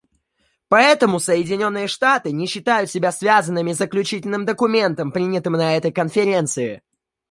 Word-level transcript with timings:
Поэтому 0.67 1.19
Соединенные 1.19 1.85
Штаты 1.87 2.31
не 2.31 2.47
считают 2.47 2.89
себя 2.89 3.11
связанными 3.11 3.71
Заключительным 3.71 4.45
документом, 4.45 5.11
принятым 5.11 5.53
на 5.53 5.77
этой 5.77 5.91
Конференции. 5.91 6.81